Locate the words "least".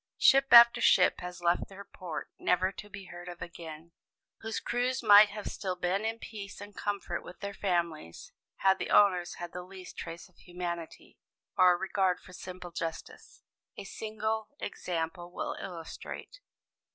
9.61-9.95